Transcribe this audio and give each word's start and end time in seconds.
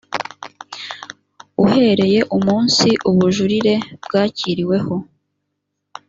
uhereye 1.63 2.19
umunsi 2.37 2.87
ubujurire 3.09 3.75
bwakiriweho 4.05 4.95